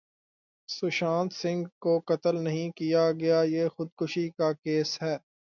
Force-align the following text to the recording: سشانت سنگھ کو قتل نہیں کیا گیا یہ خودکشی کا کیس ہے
سشانت 0.69 1.31
سنگھ 1.33 1.67
کو 1.79 1.93
قتل 2.07 2.43
نہیں 2.43 2.71
کیا 2.77 3.11
گیا 3.19 3.41
یہ 3.47 3.67
خودکشی 3.75 4.29
کا 4.31 4.51
کیس 4.55 5.01
ہے 5.01 5.15